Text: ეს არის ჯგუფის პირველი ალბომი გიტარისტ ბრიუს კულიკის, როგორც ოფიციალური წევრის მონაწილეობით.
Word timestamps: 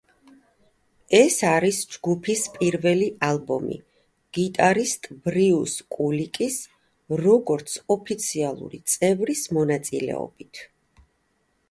ეს 1.15 1.35
არის 1.47 1.81
ჯგუფის 1.95 2.45
პირველი 2.53 3.09
ალბომი 3.27 3.77
გიტარისტ 4.37 5.05
ბრიუს 5.27 5.75
კულიკის, 5.97 6.57
როგორც 7.25 7.77
ოფიციალური 7.97 8.81
წევრის 8.95 9.47
მონაწილეობით. 9.59 10.65